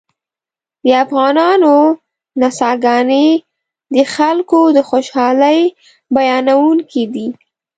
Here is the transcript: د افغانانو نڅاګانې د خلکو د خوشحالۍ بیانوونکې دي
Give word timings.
د 0.83 0.85
افغانانو 1.03 1.75
نڅاګانې 2.39 3.27
د 3.95 3.97
خلکو 4.15 4.59
د 4.75 4.77
خوشحالۍ 4.89 5.61
بیانوونکې 6.15 7.03
دي 7.13 7.27